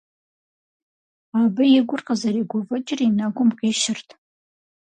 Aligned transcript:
Абы 1.39 1.63
и 1.79 1.81
гур 1.87 2.01
къызэригуфӀыкӀыр 2.07 2.99
и 3.07 3.09
нэгум 3.17 3.49
къищырт. 3.59 4.09